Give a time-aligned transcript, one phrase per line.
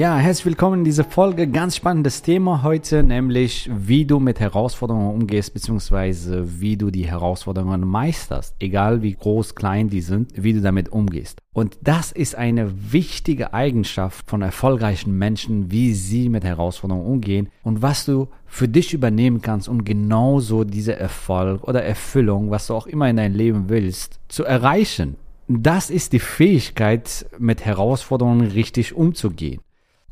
[0.00, 1.46] Ja, herzlich willkommen in dieser Folge.
[1.46, 7.86] Ganz spannendes Thema heute, nämlich wie du mit Herausforderungen umgehst, beziehungsweise wie du die Herausforderungen
[7.86, 11.42] meisterst, egal wie groß, klein die sind, wie du damit umgehst.
[11.52, 17.82] Und das ist eine wichtige Eigenschaft von erfolgreichen Menschen, wie sie mit Herausforderungen umgehen und
[17.82, 22.86] was du für dich übernehmen kannst, um genauso diese Erfolg oder Erfüllung, was du auch
[22.86, 25.16] immer in deinem Leben willst, zu erreichen.
[25.46, 29.60] Das ist die Fähigkeit, mit Herausforderungen richtig umzugehen.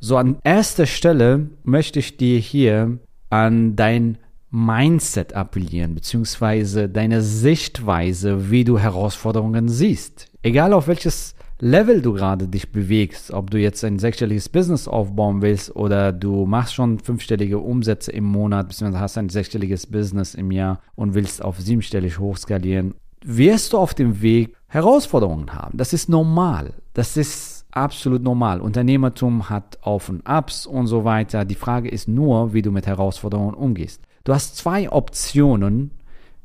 [0.01, 2.99] So an erster Stelle möchte ich dir hier
[3.31, 4.19] an dein
[4.51, 10.27] Mindset appellieren, beziehungsweise deine Sichtweise, wie du Herausforderungen siehst.
[10.43, 15.43] Egal auf welches Level du gerade dich bewegst, ob du jetzt ein sechsstelliges Business aufbauen
[15.43, 20.53] willst oder du machst schon fünfstellige Umsätze im Monat, beziehungsweise hast ein sechsstelliges Business im
[20.53, 25.77] Jahr und willst auf siebenstellig hochskalieren, wirst du auf dem Weg Herausforderungen haben.
[25.77, 26.75] Das ist normal.
[26.95, 28.61] Das ist absolut normal.
[28.61, 31.45] Unternehmertum hat Auf und Abs und so weiter.
[31.45, 34.03] Die Frage ist nur, wie du mit Herausforderungen umgehst.
[34.25, 35.93] Du hast zwei Optionen,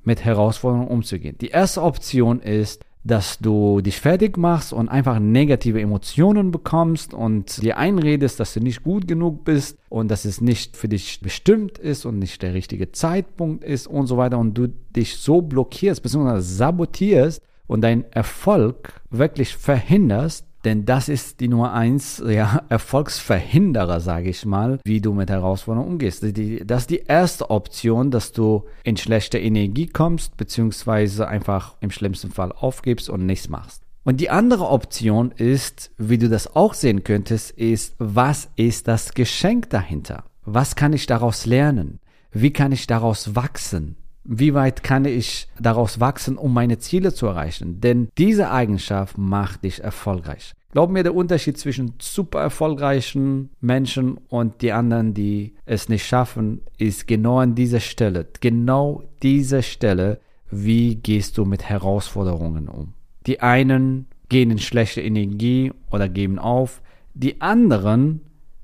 [0.03, 1.37] mit Herausforderungen umzugehen.
[1.39, 7.61] Die erste Option ist, dass du dich fertig machst und einfach negative Emotionen bekommst und
[7.61, 11.77] dir einredest, dass du nicht gut genug bist und dass es nicht für dich bestimmt
[11.77, 16.01] ist und nicht der richtige Zeitpunkt ist und so weiter und du dich so blockierst
[16.01, 16.39] bzw.
[16.39, 24.29] sabotierst und deinen Erfolg wirklich verhinderst, denn das ist die Nummer eins, ja, Erfolgsverhinderer, sage
[24.29, 26.23] ich mal, wie du mit Herausforderungen umgehst.
[26.65, 32.31] Das ist die erste Option, dass du in schlechte Energie kommst, beziehungsweise einfach im schlimmsten
[32.31, 33.83] Fall aufgibst und nichts machst.
[34.05, 39.13] Und die andere Option ist, wie du das auch sehen könntest, ist, was ist das
[39.13, 40.25] Geschenk dahinter?
[40.45, 41.99] Was kann ich daraus lernen?
[42.31, 43.95] Wie kann ich daraus wachsen?
[44.23, 47.81] Wie weit kann ich daraus wachsen, um meine Ziele zu erreichen?
[47.81, 50.53] Denn diese Eigenschaft macht dich erfolgreich.
[50.71, 56.61] Glaub mir, der Unterschied zwischen super erfolgreichen Menschen und die anderen, die es nicht schaffen,
[56.77, 58.25] ist genau an dieser Stelle.
[58.39, 60.19] Genau diese Stelle,
[60.49, 62.93] wie gehst du mit Herausforderungen um?
[63.27, 66.81] Die einen gehen in schlechte Energie oder geben auf.
[67.13, 68.21] Die anderen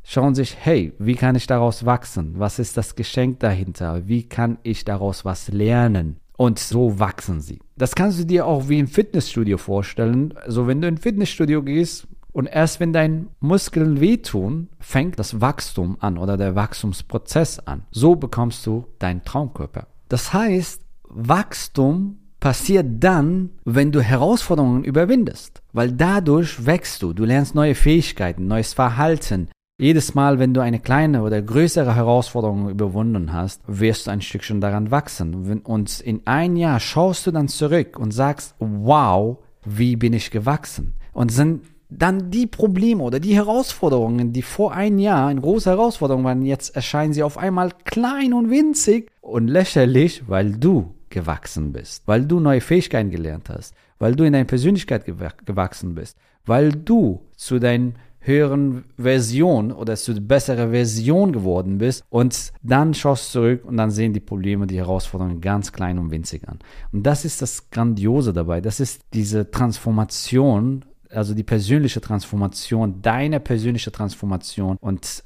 [0.10, 2.34] schauen sich, hey, wie kann ich daraus wachsen?
[2.38, 4.08] Was ist das Geschenk dahinter?
[4.08, 6.18] Wie kann ich daraus was lernen?
[6.36, 7.60] Und so wachsen sie.
[7.78, 10.34] Das kannst du dir auch wie im Fitnessstudio vorstellen.
[10.36, 15.42] Also wenn du in ein Fitnessstudio gehst und erst wenn deine Muskeln wehtun, fängt das
[15.42, 17.84] Wachstum an oder der Wachstumsprozess an.
[17.92, 19.86] So bekommst du deinen Traumkörper.
[20.08, 27.54] Das heißt, Wachstum passiert dann, wenn du Herausforderungen überwindest, weil dadurch wächst du, du lernst
[27.54, 33.62] neue Fähigkeiten, neues Verhalten, jedes Mal, wenn du eine kleine oder größere Herausforderung überwunden hast,
[33.66, 35.62] wirst du ein Stückchen daran wachsen.
[35.64, 40.96] Und in ein Jahr schaust du dann zurück und sagst, wow, wie bin ich gewachsen?
[41.14, 46.26] Und sind dann die Probleme oder die Herausforderungen, die vor ein Jahr eine große Herausforderung
[46.26, 52.04] waren, jetzt erscheinen sie auf einmal klein und winzig und lächerlich, weil du gewachsen bist,
[52.06, 57.22] weil du neue Fähigkeiten gelernt hast, weil du in deiner Persönlichkeit gewachsen bist, weil du
[57.36, 63.66] zu deinem höheren Version oder zu besserer Version geworden bist und dann schaust du zurück
[63.66, 66.60] und dann sehen die Probleme, die Herausforderungen ganz klein und winzig an.
[66.92, 68.62] Und das ist das Grandiose dabei.
[68.62, 75.24] Das ist diese Transformation, also die persönliche Transformation, deine persönliche Transformation und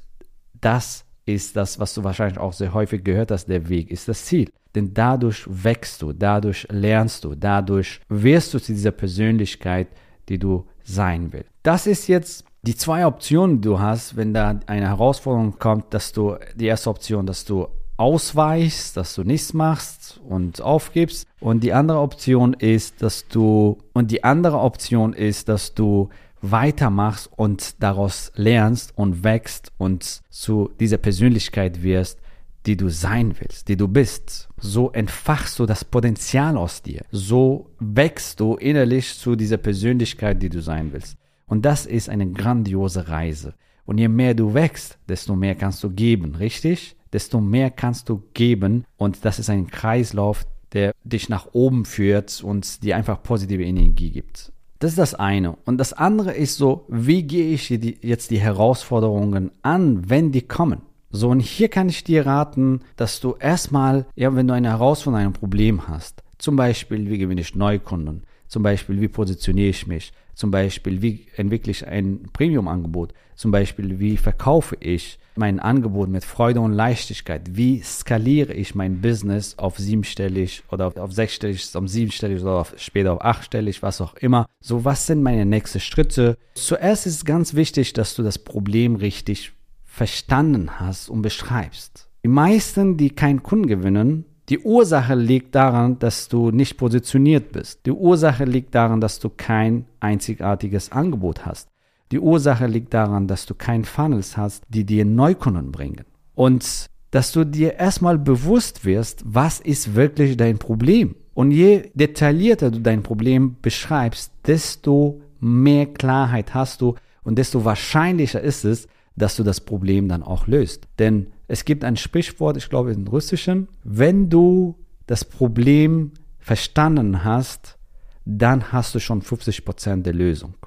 [0.62, 4.25] das ist das, was du wahrscheinlich auch sehr häufig gehört hast, der Weg ist das
[4.25, 4.50] Ziel.
[4.75, 9.88] Denn dadurch wächst du, dadurch lernst du, dadurch wirst du zu dieser Persönlichkeit,
[10.30, 11.50] die du sein willst.
[11.62, 16.13] Das ist jetzt die zwei Optionen, die du hast, wenn da eine Herausforderung kommt, dass
[16.13, 17.68] du die erste Option, dass du
[17.98, 24.12] ausweichst, dass du nichts machst und aufgibst und die andere Option ist, dass du und
[24.12, 26.10] die andere Option ist, dass du
[26.42, 32.19] weitermachst und daraus lernst und wächst und zu dieser Persönlichkeit wirst,
[32.66, 34.50] die du sein willst, die du bist.
[34.57, 37.01] So entfachst du das Potenzial aus dir.
[37.12, 41.18] So wächst du innerlich zu dieser Persönlichkeit, die du sein willst.
[41.54, 43.54] Und das ist eine grandiose Reise.
[43.86, 46.96] Und je mehr du wächst, desto mehr kannst du geben, richtig?
[47.14, 48.86] Desto mehr kannst du geben.
[48.98, 54.10] Und das ist ein Kreislauf, der dich nach oben führt und dir einfach positive Energie
[54.10, 54.52] gibt.
[54.80, 55.56] Das ist das eine.
[55.66, 60.82] Und das andere ist so, wie gehe ich jetzt die Herausforderungen an, wenn die kommen?
[61.12, 65.28] So, und hier kann ich dir raten, dass du erstmal, ja, wenn du eine Herausforderung,
[65.28, 68.24] ein Problem hast, zum Beispiel, wie gewinne ich Neukunden,
[68.54, 74.00] zum Beispiel, wie positioniere ich mich, zum Beispiel, wie entwickle ich ein Premium-Angebot, zum Beispiel,
[74.00, 79.80] wie verkaufe ich mein Angebot mit Freude und Leichtigkeit, wie skaliere ich mein Business auf
[79.80, 84.46] siebenstellig oder auf, auf sechsstellig, auf siebenstellig oder auf, später auf achtstellig, was auch immer.
[84.62, 86.38] So, was sind meine nächsten Schritte?
[86.54, 89.52] Zuerst ist ganz wichtig, dass du das Problem richtig
[89.84, 92.08] verstanden hast und beschreibst.
[92.24, 97.86] Die meisten, die keinen Kunden gewinnen, die Ursache liegt daran, dass du nicht positioniert bist.
[97.86, 101.69] Die Ursache liegt daran, dass du kein einzigartiges Angebot hast.
[102.12, 106.06] Die Ursache liegt daran, dass du kein Funnels hast, die dir Neukunden bringen.
[106.36, 111.16] Und dass du dir erstmal bewusst wirst, was ist wirklich dein Problem.
[111.34, 118.42] Und je detaillierter du dein Problem beschreibst, desto mehr Klarheit hast du und desto wahrscheinlicher
[118.42, 120.88] ist es, dass du das Problem dann auch löst.
[121.00, 127.78] Denn es gibt ein Sprichwort, ich glaube in Russischen, wenn du das Problem verstanden hast,
[128.26, 130.56] dann hast du schon 50 Prozent der Lösung.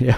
[0.00, 0.16] Ja,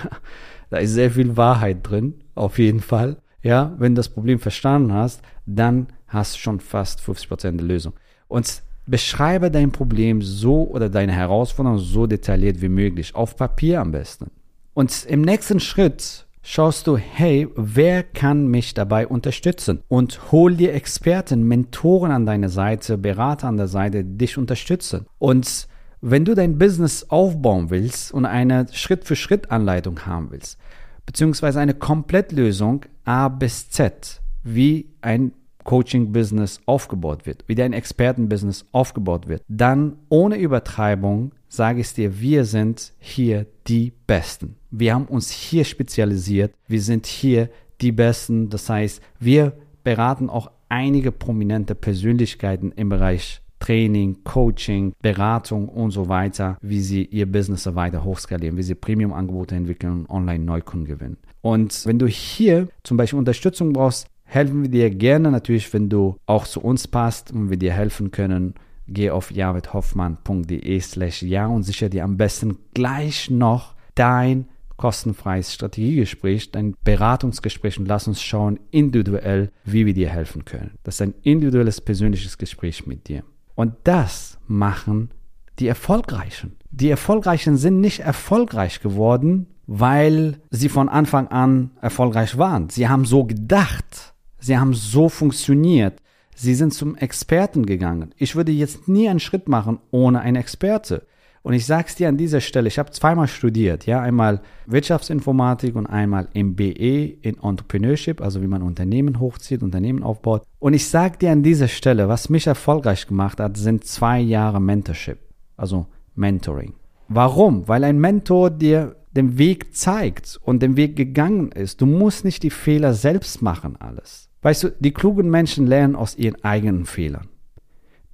[0.70, 3.18] da ist sehr viel Wahrheit drin, auf jeden Fall.
[3.42, 7.68] Ja, wenn du das Problem verstanden hast, dann hast du schon fast 50 Prozent der
[7.68, 7.92] Lösung.
[8.28, 13.92] Und beschreibe dein Problem so oder deine Herausforderung so detailliert wie möglich, auf Papier am
[13.92, 14.30] besten.
[14.72, 19.80] Und im nächsten Schritt schaust du, hey, wer kann mich dabei unterstützen?
[19.88, 25.06] Und hol dir Experten, Mentoren an deine Seite, Berater an der Seite, die dich unterstützen.
[25.18, 25.68] Und
[26.00, 30.58] wenn du dein Business aufbauen willst und eine Schritt-für-Schritt-Anleitung haben willst,
[31.06, 35.32] beziehungsweise eine Komplettlösung A bis Z, wie ein
[35.64, 42.44] Coaching-Business aufgebaut wird, wie dein Experten-Business aufgebaut wird, dann ohne Übertreibung sage ich dir, wir
[42.44, 44.56] sind hier die Besten.
[44.72, 46.54] Wir haben uns hier spezialisiert.
[46.66, 47.50] Wir sind hier
[47.82, 48.48] die Besten.
[48.48, 49.52] Das heißt, wir
[49.84, 57.04] beraten auch einige prominente Persönlichkeiten im Bereich Training, Coaching, Beratung und so weiter, wie sie
[57.04, 61.18] ihr Business weiter hochskalieren, wie sie Premium-Angebote entwickeln und Online-Neukunden gewinnen.
[61.42, 66.16] Und wenn du hier zum Beispiel Unterstützung brauchst, helfen wir dir gerne natürlich, wenn du
[66.24, 68.54] auch zu uns passt und wir dir helfen können
[68.88, 74.46] geh auf javidhoffmann.de slash ja und sichere dir am besten gleich noch dein
[74.76, 80.78] kostenfreies Strategiegespräch, dein Beratungsgespräch und lass uns schauen individuell, wie wir dir helfen können.
[80.82, 83.24] Das ist ein individuelles persönliches Gespräch mit dir.
[83.54, 85.10] Und das machen
[85.58, 86.56] die Erfolgreichen.
[86.70, 92.70] Die Erfolgreichen sind nicht erfolgreich geworden, weil sie von Anfang an erfolgreich waren.
[92.70, 94.14] Sie haben so gedacht.
[94.38, 96.00] Sie haben so funktioniert.
[96.34, 98.14] Sie sind zum Experten gegangen.
[98.16, 101.06] Ich würde jetzt nie einen Schritt machen ohne einen Experte.
[101.42, 105.86] Und ich sag's dir an dieser Stelle, ich habe zweimal studiert, ja, einmal Wirtschaftsinformatik und
[105.86, 110.44] einmal MBE in Entrepreneurship, also wie man Unternehmen hochzieht, Unternehmen aufbaut.
[110.60, 114.60] Und ich sag dir an dieser Stelle, was mich erfolgreich gemacht hat, sind zwei Jahre
[114.60, 115.18] Mentorship,
[115.56, 116.74] also Mentoring.
[117.08, 117.66] Warum?
[117.66, 121.80] Weil ein Mentor dir den Weg zeigt und den Weg gegangen ist.
[121.80, 124.30] Du musst nicht die Fehler selbst machen, alles.
[124.42, 127.28] Weißt du, die klugen Menschen lernen aus ihren eigenen Fehlern.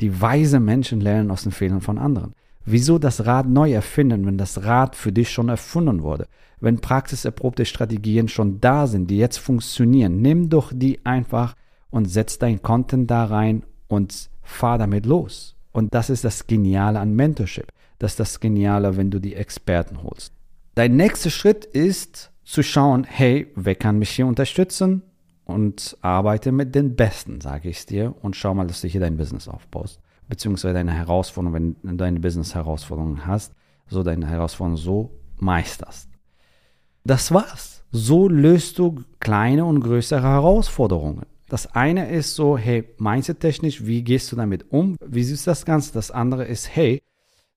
[0.00, 2.34] Die weise Menschen lernen aus den Fehlern von anderen.
[2.70, 6.26] Wieso das Rad neu erfinden, wenn das Rad für dich schon erfunden wurde?
[6.60, 11.54] Wenn praxiserprobte Strategien schon da sind, die jetzt funktionieren, nimm doch die einfach
[11.88, 15.56] und setz dein Content da rein und fahr damit los.
[15.72, 17.72] Und das ist das Geniale an Mentorship.
[17.98, 20.34] Das ist das Geniale, wenn du die Experten holst.
[20.74, 25.02] Dein nächster Schritt ist zu schauen, hey, wer kann mich hier unterstützen?
[25.48, 29.16] Und arbeite mit den Besten, sage ich dir, und schau mal, dass du hier dein
[29.16, 33.54] Business aufbaust, beziehungsweise deine Herausforderung, wenn du eine Business-Herausforderung hast,
[33.88, 36.10] so deine Herausforderung so meisterst.
[37.02, 37.82] Das war's.
[37.90, 41.24] So löst du kleine und größere Herausforderungen.
[41.48, 44.96] Das eine ist so, hey, mindset-technisch, wie gehst du damit um?
[45.02, 45.94] Wie siehst du das Ganze?
[45.94, 47.00] Das andere ist, hey,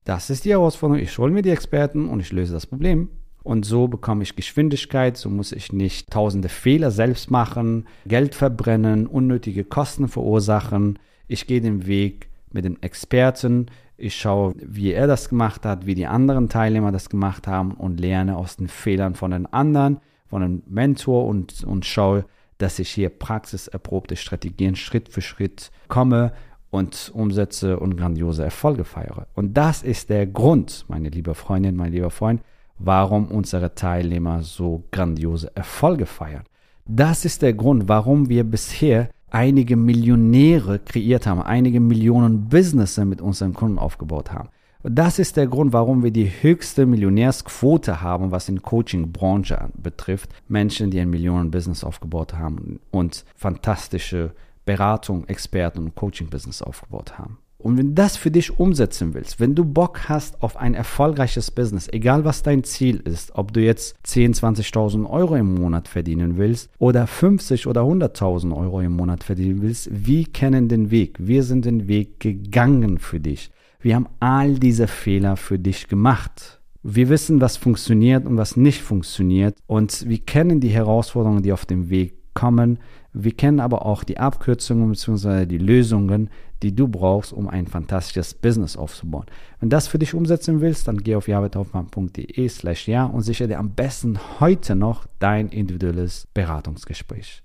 [0.06, 3.10] das ist die Herausforderung, ich hole mir die Experten und ich löse das Problem.
[3.44, 9.08] Und so bekomme ich Geschwindigkeit, so muss ich nicht tausende Fehler selbst machen, Geld verbrennen,
[9.08, 11.00] unnötige Kosten verursachen.
[11.28, 13.68] Ich gehe den Weg mit dem Experten,
[13.98, 18.00] ich schaue, wie er das gemacht hat, wie die anderen Teilnehmer das gemacht haben und
[18.00, 22.26] lerne aus den Fehlern von den anderen, von einem Mentor und, und schaue,
[22.58, 26.34] dass ich hier praxiserprobte Strategien Schritt für Schritt komme
[26.72, 29.28] und umsetze und grandiose Erfolge feiere.
[29.36, 32.42] Und das ist der Grund, meine liebe Freundin, mein lieber Freund,
[32.78, 36.44] warum unsere Teilnehmer so grandiose Erfolge feiern.
[36.86, 43.22] Das ist der Grund, warum wir bisher einige Millionäre kreiert haben, einige Millionen Businesses mit
[43.22, 44.50] unseren Kunden aufgebaut haben.
[44.84, 50.32] Das ist der Grund, warum wir die höchste Millionärsquote haben, was in Coaching-Branche betrifft.
[50.48, 54.34] Menschen, die ein Millionen-Business aufgebaut haben und fantastische
[54.66, 57.38] Beratung, Experten und Coaching-Business aufgebaut haben.
[57.62, 61.52] Und wenn du das für dich umsetzen willst, wenn du Bock hast auf ein erfolgreiches
[61.52, 66.38] Business, egal was dein Ziel ist, ob du jetzt 10, 20.000 Euro im Monat verdienen
[66.38, 71.18] willst oder 50 oder 100.000 Euro im Monat verdienen willst, wir kennen den Weg.
[71.20, 73.52] Wir sind den Weg gegangen für dich.
[73.80, 76.60] Wir haben all diese Fehler für dich gemacht.
[76.84, 81.66] Wir wissen, was funktioniert und was nicht funktioniert und wir kennen die Herausforderungen, die auf
[81.66, 82.80] dem Weg kommen.
[83.14, 85.46] Wir kennen aber auch die Abkürzungen bzw.
[85.46, 86.30] die Lösungen,
[86.64, 89.26] die du brauchst, um ein fantastisches Business aufzubauen.
[89.60, 93.60] Wenn das für dich umsetzen willst, dann geh auf jabethoffmann.de slash ja und sichere dir
[93.60, 97.44] am besten heute noch dein individuelles Beratungsgespräch.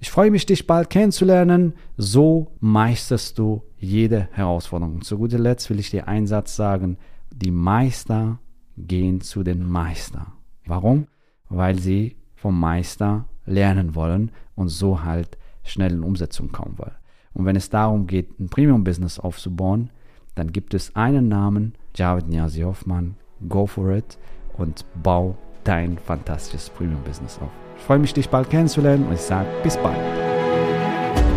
[0.00, 1.74] Ich freue mich, dich bald kennenzulernen.
[1.96, 4.96] So meisterst du jede Herausforderung.
[4.96, 6.98] Und zu guter Letzt will ich dir einen Satz sagen.
[7.34, 8.38] Die Meister
[8.76, 10.32] gehen zu den Meister.
[10.66, 11.08] Warum?
[11.48, 16.94] Weil sie vom Meister lernen wollen und so halt schnell in Umsetzung kommen wollen.
[17.34, 19.90] Und wenn es darum geht, ein Premium-Business aufzubauen,
[20.34, 23.16] dann gibt es einen Namen, Javid Niazi Hoffmann,
[23.48, 24.18] go for it
[24.56, 27.50] und bau dein fantastisches Premium-Business auf.
[27.76, 30.37] Ich freue mich, dich bald kennenzulernen und ich sage bis bald.